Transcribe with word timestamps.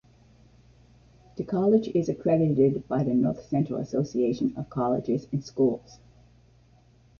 The 1.35 1.43
college 1.43 1.89
is 1.89 2.09
accredited 2.09 2.87
by 2.87 3.03
the 3.03 3.13
North 3.13 3.47
Central 3.47 3.77
Association 3.79 4.51
of 4.57 4.67
Colleges 4.67 5.27
and 5.31 5.43
Schools. 5.45 5.99